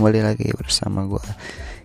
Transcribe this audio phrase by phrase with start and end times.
[0.00, 1.20] kembali lagi bersama gue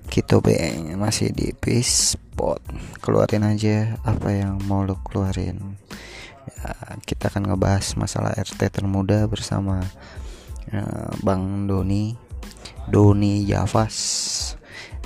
[0.07, 2.63] Kito Beng masih di Peace Spot.
[3.03, 5.75] Keluarin aja apa yang mau lo keluarin.
[6.47, 9.83] Ya, kita akan ngebahas masalah RT termuda bersama
[10.71, 12.15] uh, Bang Doni
[12.87, 13.99] Doni Javas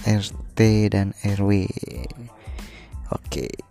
[0.05, 0.59] RT
[0.93, 1.65] dan RW
[3.09, 3.33] oke.
[3.49, 3.68] pernah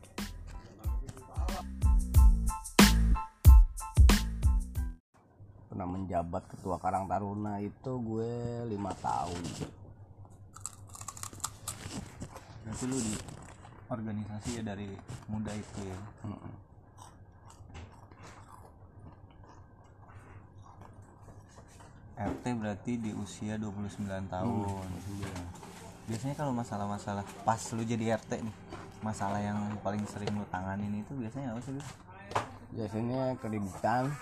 [5.88, 9.42] menjabat ketua Karang Taruna itu gue lima tahun
[12.68, 13.16] Berarti lu di
[13.88, 14.92] organisasi ya dari
[15.24, 15.98] muda itu ya.
[22.18, 24.88] RT berarti di usia 29 tahun.
[25.16, 25.32] Iya.
[26.12, 28.56] Biasanya kalau masalah-masalah pas lu jadi RT nih,
[29.00, 31.72] masalah yang paling sering lu tanganin itu biasanya apa sih,
[32.76, 34.12] biasanya keributan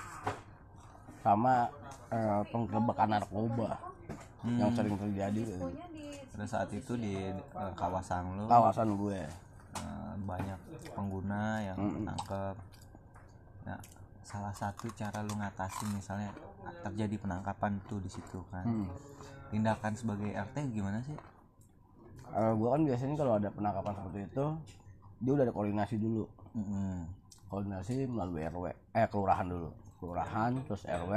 [1.26, 1.66] sama
[2.14, 3.74] eh, penggerebekan narkoba
[4.46, 5.58] yang sering terjadi di
[6.30, 9.20] Pada saat itu di eh, kawasan lu kawasan gue
[9.74, 10.60] eh, banyak
[10.94, 12.54] pengguna yang menangkap.
[13.66, 13.78] Nah,
[14.22, 16.30] salah satu cara lu ngatasin misalnya
[16.86, 18.86] terjadi penangkapan tuh di situ kan.
[19.50, 21.18] Tindakan sebagai RT gimana sih?
[22.36, 24.46] Eh, gue kan biasanya kalau ada penangkapan seperti itu
[25.16, 27.08] dia udah ada koordinasi dulu Mm-mm.
[27.48, 29.72] koordinasi melalui RW eh kelurahan dulu
[30.06, 31.12] kelurahan terus RW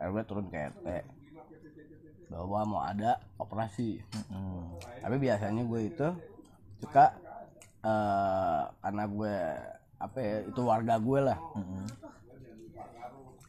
[0.00, 0.86] RW turun ke RT
[2.32, 4.00] bahwa mau ada operasi.
[4.00, 4.80] Mm-mm.
[5.04, 6.08] tapi biasanya gue itu
[6.80, 7.12] suka
[7.84, 9.34] eh, karena gue
[10.00, 11.38] apa ya itu warga gue lah.
[11.52, 11.84] Mm-mm.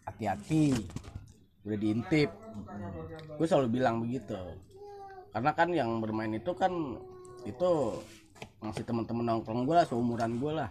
[0.03, 0.75] hati-hati
[1.64, 2.30] udah diintip.
[3.40, 4.36] Gue selalu bilang begitu.
[5.31, 7.00] Karena kan yang bermain itu kan
[7.47, 7.72] itu
[8.59, 10.70] masih teman-teman nongkrong gue lah seumuran gue lah.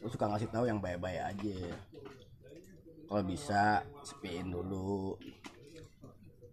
[0.00, 1.56] Gue suka ngasih tahu yang baik-baik aja
[3.10, 5.18] kalau bisa sepiin dulu.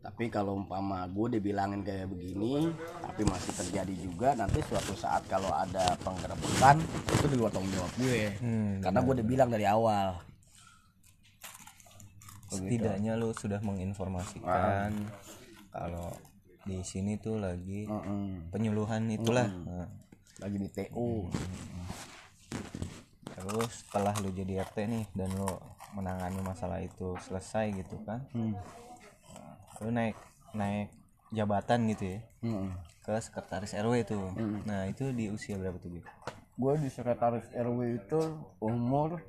[0.01, 2.71] Tapi kalau umpama gue dibilangin kayak begini
[3.03, 6.79] tapi masih terjadi juga nanti suatu saat kalau ada penggerebekan
[7.11, 8.21] itu di luar tanggung jawab gue.
[8.41, 10.17] Hmm, karena gue udah bilang dari awal.
[12.49, 14.95] Setidaknya lu sudah menginformasikan
[15.69, 16.09] kalau
[16.65, 17.85] di sini tuh lagi
[18.49, 19.45] penyuluhan itulah.
[20.41, 21.29] Lagi di TU
[23.37, 25.45] terus setelah lu jadi RT nih dan lu
[25.93, 28.25] menangani masalah itu selesai gitu kan.
[28.33, 28.55] Hmm.
[29.79, 30.17] Lu naik
[30.51, 30.89] naik
[31.27, 32.71] jabatan gitu ya Mm-mm.
[33.03, 34.15] ke sekretaris RW itu.
[34.63, 35.91] Nah, itu di usia berapa tuh,
[36.57, 38.19] gue di sekretaris RW itu
[38.63, 39.19] umur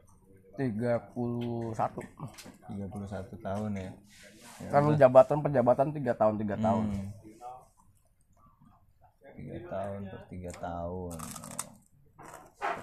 [0.55, 1.75] 31 31
[3.39, 3.91] tahun ya.
[4.71, 7.11] kan jabatan penjabatan tiga tahun tiga tahun Hmm.
[9.39, 11.15] tiga tahun per tiga tahun.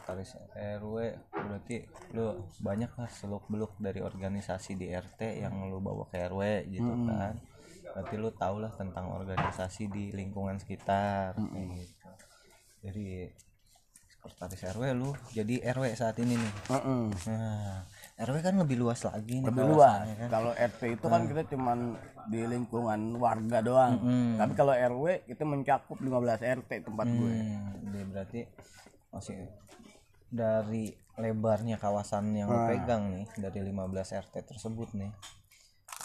[0.06, 0.38] Sekretaris
[0.78, 0.96] RW
[1.34, 1.78] berarti
[2.14, 6.94] lu banyak lah seluk beluk dari organisasi di RT yang lu bawa ke RW gitu
[7.10, 7.34] kan.
[7.90, 12.10] Berarti lu tau lah tentang organisasi di lingkungan sekitar kayak gitu.
[12.86, 13.06] Jadi
[14.14, 16.54] sekretaris RW lu jadi RW saat ini nih.
[16.70, 17.04] Mm-mm.
[17.26, 17.82] nah
[18.22, 20.06] RW kan lebih luas lagi nih lebih luas.
[20.06, 20.30] kan.
[20.30, 21.98] kalau RT itu kan kita cuman
[22.30, 23.98] di lingkungan warga doang.
[24.38, 27.34] Tapi kalau RW itu mencakup 15 RT tempat gue.
[27.42, 28.42] Hmm, dia berarti
[29.10, 29.50] masih
[30.36, 35.12] dari lebarnya kawasan yang lu pegang nih dari 15 RT tersebut nih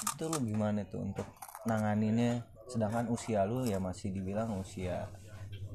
[0.00, 1.28] itu lu gimana tuh untuk
[1.68, 2.46] nanganinnya?
[2.70, 5.10] Sedangkan usia lu ya masih dibilang usia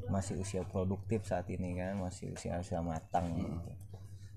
[0.06, 3.72] masih usia produktif saat ini kan masih usia usia matang gitu.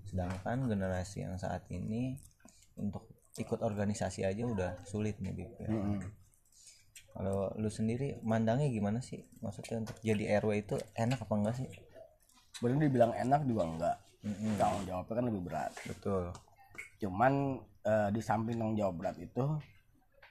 [0.08, 2.16] Sedangkan generasi yang saat ini
[2.80, 3.04] untuk
[3.36, 5.70] ikut organisasi aja udah sulit nih Bib, ya.
[7.14, 9.28] kalau lu sendiri mandangnya gimana sih?
[9.44, 11.68] Maksudnya untuk jadi RW itu enak apa enggak sih?
[12.58, 13.96] Bener dibilang enak juga enggak
[14.58, 15.72] tanggung jawabnya kan lebih berat.
[15.86, 16.34] Betul.
[16.98, 19.44] Cuman eh, di samping tanggung jawab berat itu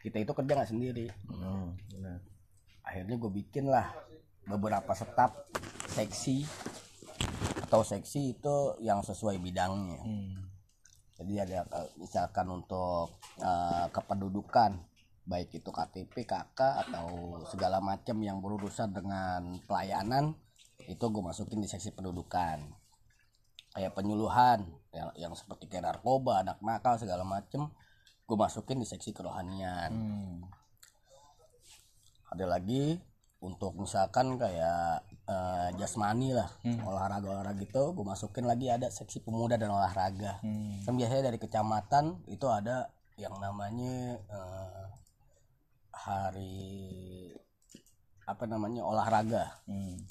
[0.04, 1.06] kita itu kerja nggak sendiri.
[1.32, 2.20] Hmm, benar.
[2.84, 3.92] Akhirnya gue bikin lah
[4.48, 5.52] beberapa setap
[5.92, 6.48] seksi
[7.68, 10.00] atau seksi itu yang sesuai bidangnya.
[10.00, 10.36] Hmm.
[11.18, 14.78] jadi ada eh, misalkan untuk eh, kependudukan
[15.28, 20.32] baik itu KTP KK atau segala macam yang berurusan dengan pelayanan
[20.88, 22.64] itu gue masukin di seksi pendudukan
[23.78, 27.70] kayak penyuluhan yang, yang seperti kayak narkoba anak nakal segala macam
[28.26, 30.42] gue masukin di seksi kerohanian Hmm.
[32.28, 32.98] ada lagi
[33.38, 36.50] untuk misalkan kayak eh, jasmani lah
[36.82, 40.82] olahraga olahraga gitu gue masukin lagi ada seksi pemuda dan olahraga Hmm.
[40.82, 44.86] kan biasanya dari kecamatan itu ada yang namanya eh,
[45.94, 46.58] hari
[48.26, 50.02] apa namanya olahraga Hmm.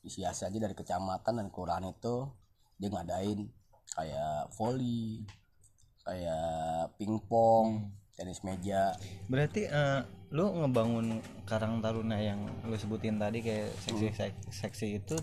[0.00, 2.30] biasa aja dari kecamatan dan kelurahan itu
[2.76, 3.48] dia ngadain
[3.92, 5.24] kayak volley
[6.04, 8.94] kayak pingpong tenis meja.
[9.26, 10.00] Berarti eh,
[10.30, 15.16] lu ngebangun Karang Taruna yang lu sebutin tadi kayak seksi sek- seksi itu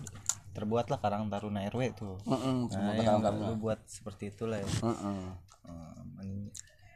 [0.52, 2.18] terbuatlah Karang Taruna RW tuh.
[2.24, 4.68] Mm-mm, nah semua yang Karang lu buat seperti itulah ya.
[5.64, 6.52] Eh, men-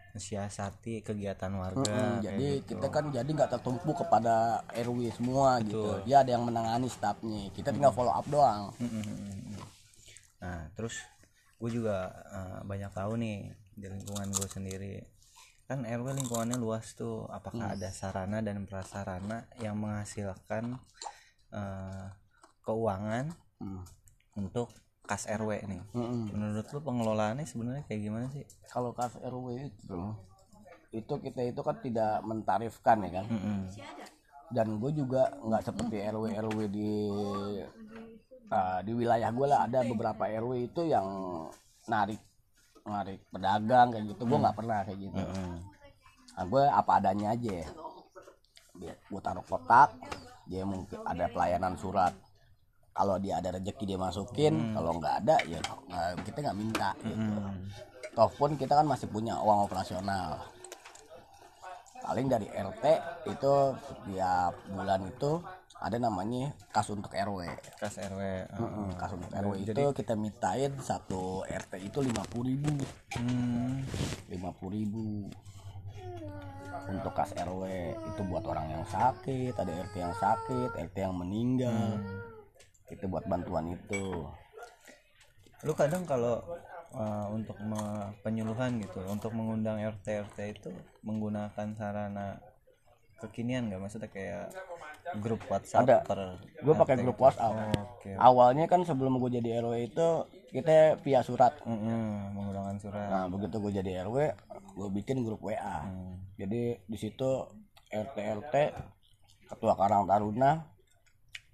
[0.08, 2.68] mensiasati kegiatan warga Mm, kayak jadi gitu.
[2.74, 6.00] kita kan jadi nggak tertumpu kepada RW semua gitu.
[6.02, 8.72] Dia ada yang menangani stafnya kita tinggal follow up doang.
[8.80, 9.47] Mm, mm, mm, mm.
[10.38, 10.94] Nah, terus
[11.58, 11.96] gue juga
[12.28, 14.94] eh, banyak tahu nih di lingkungan gue sendiri.
[15.66, 17.28] Kan RW lingkungannya luas tuh.
[17.28, 20.78] Apakah ada sarana dan prasarana yang menghasilkan
[21.50, 22.06] eh,
[22.62, 23.82] keuangan Mm.
[24.38, 24.70] untuk
[25.02, 25.82] kas RW nih?
[25.90, 26.30] Mm-mm.
[26.30, 28.46] Menurut lu pengelolaannya sebenarnya kayak gimana sih?
[28.70, 29.98] kalau kas RW itu
[30.88, 33.60] itu kita itu kan tidak mentarifkan ya kan Mm-mm.
[34.48, 36.90] dan gue juga nggak seperti RW RW di
[38.50, 41.04] ah, di wilayah gue lah ada beberapa RW itu yang
[41.88, 42.20] narik
[42.88, 44.22] narik pedagang kayak gitu.
[44.24, 45.20] Gue nggak pernah kayak gitu.
[46.38, 47.58] Nah, gue apa adanya aja.
[48.80, 49.92] Gue taruh kotak
[50.48, 52.16] dia mungkin ada pelayanan surat.
[52.96, 55.62] Kalau dia ada rezeki dia masukin kalau nggak ada ya
[56.26, 57.30] kita nggak minta gitu.
[57.30, 57.70] Mm.
[58.18, 60.42] toh pun kita kan masih punya uang operasional.
[62.02, 62.84] Paling dari RT
[63.30, 63.54] itu
[63.86, 65.38] setiap bulan itu
[65.78, 67.46] ada namanya kas untuk RW
[67.78, 68.18] Kas RW.
[68.18, 68.44] eh.
[68.50, 72.74] Mm, kas untuk RW itu kita mintain satu RT itu lima ribu
[73.14, 73.86] Hmm.
[74.26, 75.30] lima ribu
[76.88, 77.62] untuk kas RW
[77.94, 82.00] itu buat orang yang sakit ada RT yang sakit RT yang meninggal
[82.88, 84.26] itu buat bantuan itu
[85.62, 86.38] Lu kadang kalau
[86.94, 87.58] eh, untuk
[88.22, 90.70] penyuluhan gitu, untuk mengundang RT RT itu
[91.02, 92.38] menggunakan sarana
[93.20, 93.80] kekinian nggak?
[93.82, 94.54] Maksudnya kayak
[95.16, 95.98] grup WhatsApp Ada.
[96.04, 96.20] per
[96.60, 97.24] gue pakai grup gitu.
[97.24, 98.12] WhatsApp Oke.
[98.20, 100.08] awalnya kan sebelum gue jadi RW itu
[100.52, 103.08] kita via surat Mm-mm, menggunakan surat.
[103.08, 104.16] Nah begitu gue jadi RW,
[104.76, 105.84] gue bikin grup WA.
[105.84, 106.24] Hmm.
[106.40, 107.44] Jadi di situ
[107.88, 108.54] RT RT,
[109.48, 110.60] ketua Karang Taruna,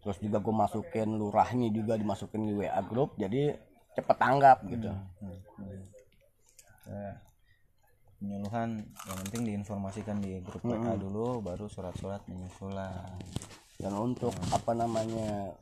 [0.03, 3.15] terus juga gue masukin lurahnya juga dimasukin di WA grup.
[3.19, 3.55] Jadi
[3.95, 4.91] cepet tanggap gitu.
[4.91, 5.83] Hmm, hmm.
[6.91, 7.13] Ya.
[8.25, 13.21] Penyuluhan yang penting diinformasikan di grup WA dulu, baru surat-surat menyusulan.
[13.77, 15.53] Dan untuk apa namanya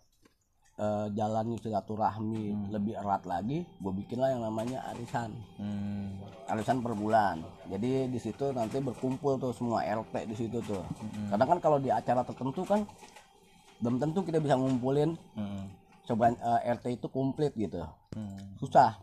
[0.78, 5.34] eh, jalannya silaturahmi lebih erat lagi, gue bikinlah yang namanya arisan.
[5.58, 6.22] Hmm.
[6.46, 7.42] arisan per bulan.
[7.66, 10.86] Jadi di situ nanti berkumpul tuh semua RT di situ tuh.
[11.34, 12.86] Kadang kan kalau di acara tertentu kan
[13.82, 15.66] belum tentu kita bisa ngumpulin Hmm.
[16.06, 17.82] coba eh, RT itu komplit gitu.
[18.14, 18.54] Hmm.
[18.62, 19.02] Susah.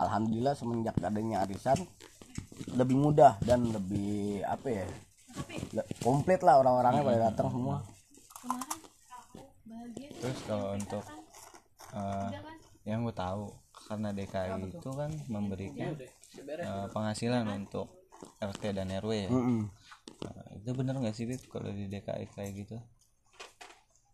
[0.00, 1.76] Alhamdulillah semenjak adanya arisan
[2.72, 4.86] lebih mudah dan lebih apa ya?
[5.72, 7.76] le- komplit lah orang-orangnya pada datang semua.
[10.20, 11.04] Terus kalau untuk
[11.96, 12.28] eh,
[12.84, 13.48] yang gue tahu
[13.88, 15.96] karena DKI itu kan memberikan
[16.44, 17.88] eh, penghasilan untuk
[18.38, 19.30] RT dan RW ya.
[19.30, 19.60] Mm-mm.
[20.22, 22.76] Nah, itu bener nggak sih Bib kalau di DKI kayak gitu?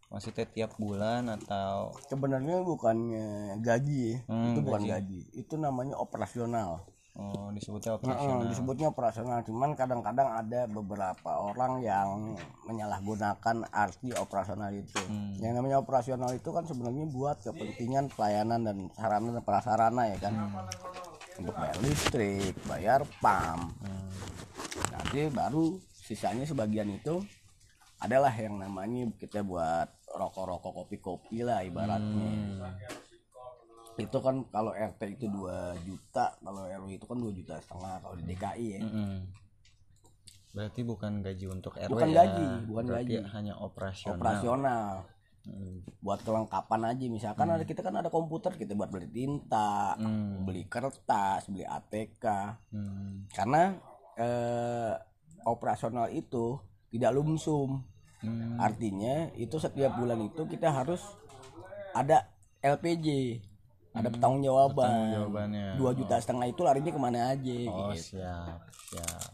[0.09, 4.17] Maksudnya tiap bulan atau Sebenarnya bukannya gaji, ya.
[4.25, 5.21] Hmm, itu bukan gaji.
[5.37, 6.89] Itu namanya operasional.
[7.19, 8.47] Oh, disebutnya operasional?
[8.47, 9.39] disebutnya operasional.
[9.43, 15.03] Cuman kadang-kadang ada beberapa orang yang menyalahgunakan arti operasional itu.
[15.43, 20.35] Yang namanya operasional itu kan sebenarnya buat kepentingan pelayanan dan sarana dan prasarana ya kan?
[21.39, 23.75] Untuk bayar listrik bayar pam.
[24.95, 27.23] Nanti baru sisanya sebagian itu
[27.99, 32.31] adalah yang namanya kita buat rokok-rokok kopi-kopi lah ibaratnya
[33.99, 35.51] itu kan kalau RT itu 2
[35.83, 39.15] juta kalau RW itu kan 2 juta setengah kalau di DKI ya Mm-mm.
[40.49, 42.17] Berarti bukan gaji untuk RW Bukan ya?
[42.25, 43.31] gaji, bukan Berarti gaji.
[43.33, 44.15] hanya operasional.
[44.17, 44.89] operasional
[45.41, 45.81] Hmm.
[45.99, 50.45] buat kelengkapan aja misalkan ada kita kan ada komputer kita buat beli tinta Hmm.
[50.45, 52.25] beli kertas beli ATK
[52.69, 53.25] Hmm.
[53.31, 53.81] karena
[54.15, 54.93] eh,
[55.45, 57.81] operasional itu tidak lumsum
[58.19, 58.61] Hmm.
[58.61, 61.01] artinya itu setiap bulan itu kita harus
[61.95, 62.29] ada
[62.61, 63.41] LPJ
[63.91, 65.67] ada pertanggungjawaban Pertanggungjawabannya.
[65.77, 68.15] dua juta setengah itu larinya ke mana aja Oh gitu.
[68.15, 69.31] siap siap.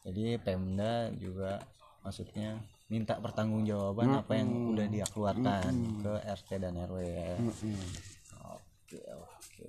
[0.00, 1.60] Jadi Pemda juga
[2.00, 2.56] maksudnya
[2.88, 7.36] minta pertanggungjawaban apa yang udah dia keluarkan ke RT dan RW ya.
[7.36, 7.78] Mm-mm.
[8.50, 9.68] Oke oke.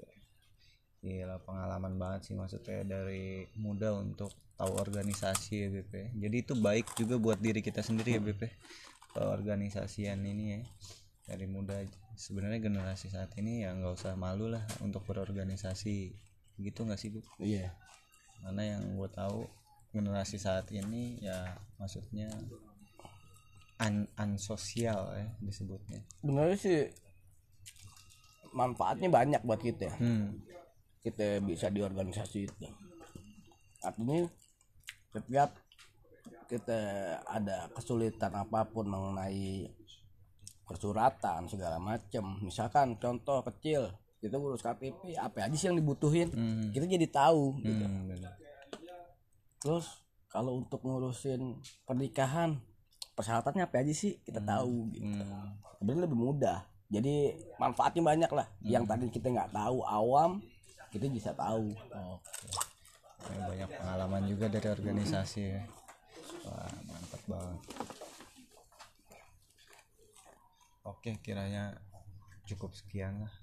[1.00, 5.94] Gila pengalaman banget sih maksudnya dari muda untuk tahu organisasi ya BP.
[6.16, 8.42] Jadi itu baik juga buat diri kita sendiri ya BP.
[9.14, 10.60] Organisasian ini ya
[11.32, 11.80] dari muda.
[12.14, 16.12] Sebenarnya generasi saat ini ya nggak usah malu lah untuk berorganisasi.
[16.60, 17.26] Gitu nggak sih BP?
[17.40, 17.72] iya
[18.44, 19.48] Karena yang gue tahu
[19.92, 22.28] generasi saat ini ya maksudnya
[23.78, 26.06] an ansosial ya disebutnya.
[26.22, 26.80] sebenarnya sih
[28.52, 30.38] manfaatnya banyak buat kita Hmm.
[31.02, 32.68] kita bisa di organisasi itu
[33.82, 34.28] artinya
[35.10, 35.50] setiap
[36.46, 36.80] kita
[37.26, 39.66] ada kesulitan apa pun mengenai
[40.72, 46.70] persuratan segala macam misalkan contoh kecil kita urus KTP apa aja sih yang dibutuhin Hmm.
[46.72, 48.32] kita jadi tahu gitu Hmm, bener.
[49.58, 49.86] terus
[50.26, 52.56] kalau untuk ngurusin pernikahan
[53.12, 55.58] persyaratannya apa aja sih kita tahu gitu Hmm.
[55.76, 57.16] sebenarnya lebih mudah jadi
[57.56, 60.40] manfaatnya banyak lah yang tadi kita nggak tahu awam
[60.90, 62.48] kita bisa tahu Oke.
[63.22, 65.62] Ya, banyak pengalaman juga dari organisasi ya.
[66.42, 67.58] Wah, mantap banget.
[70.82, 71.78] Oke, kiranya
[72.50, 73.34] cukup sekian lah.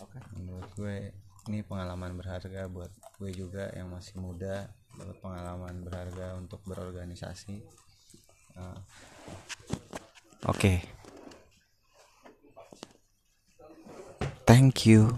[0.00, 1.12] oke Menurut gue
[1.50, 7.60] ini pengalaman berharga buat gue juga yang masih muda, dapat pengalaman berharga untuk berorganisasi.
[8.56, 8.78] Nah,
[10.46, 10.82] Oke.
[14.42, 15.14] Thank you.